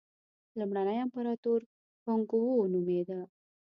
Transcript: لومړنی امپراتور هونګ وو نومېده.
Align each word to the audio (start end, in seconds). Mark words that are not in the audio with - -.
لومړنی 0.59 0.97
امپراتور 1.05 1.59
هونګ 2.05 2.27
وو 2.33 2.63
نومېده. 2.73 3.19